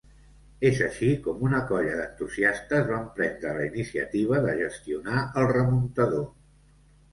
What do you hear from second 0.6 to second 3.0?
És així com una colla d'entusiastes